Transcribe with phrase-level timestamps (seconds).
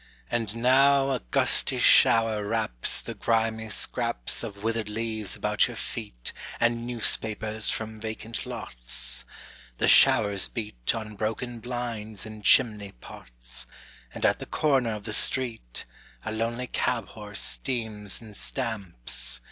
[0.31, 6.33] And now a gusty shower wraps The grimy scraps Of withered leaves about your feet
[6.59, 9.25] And newspapers from vacant lots;
[9.77, 13.67] The showers beat On broken blinds and chimney pots,
[14.11, 15.85] And at the corner of the street
[16.25, 19.39] A lonely cab horse steams and stamps.